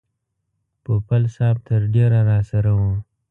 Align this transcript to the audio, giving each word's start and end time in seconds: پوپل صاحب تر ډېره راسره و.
پوپل 0.83 1.23
صاحب 1.35 1.57
تر 1.67 1.81
ډېره 1.93 2.19
راسره 2.29 2.71
و. 2.79 2.81